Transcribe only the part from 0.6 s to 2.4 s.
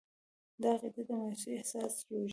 دا عقیده د مایوسي احساس رژوي.